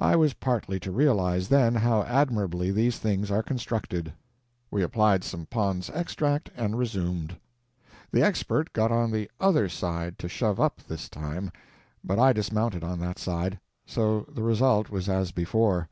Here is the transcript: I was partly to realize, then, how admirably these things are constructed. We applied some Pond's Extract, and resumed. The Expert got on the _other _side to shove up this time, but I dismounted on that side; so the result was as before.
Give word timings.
I 0.00 0.16
was 0.16 0.34
partly 0.34 0.80
to 0.80 0.90
realize, 0.90 1.46
then, 1.46 1.76
how 1.76 2.02
admirably 2.02 2.72
these 2.72 2.98
things 2.98 3.30
are 3.30 3.44
constructed. 3.44 4.12
We 4.72 4.82
applied 4.82 5.22
some 5.22 5.46
Pond's 5.46 5.88
Extract, 5.90 6.50
and 6.56 6.76
resumed. 6.76 7.36
The 8.10 8.20
Expert 8.24 8.72
got 8.72 8.90
on 8.90 9.12
the 9.12 9.30
_other 9.40 9.66
_side 9.68 10.16
to 10.16 10.28
shove 10.28 10.58
up 10.58 10.82
this 10.88 11.08
time, 11.08 11.52
but 12.02 12.18
I 12.18 12.32
dismounted 12.32 12.82
on 12.82 12.98
that 12.98 13.20
side; 13.20 13.60
so 13.86 14.26
the 14.28 14.42
result 14.42 14.90
was 14.90 15.08
as 15.08 15.30
before. 15.30 15.88